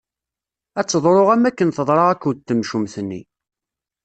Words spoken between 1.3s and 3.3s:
am wakken i teḍra akked temcumt-nni